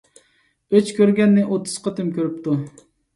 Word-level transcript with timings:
ئۆچ 0.79 0.87
كۆرگەننى 0.99 1.43
ئوتتۇز 1.49 1.75
قېتىم 1.89 2.09
كۆرۈپتۇ. 2.17 2.57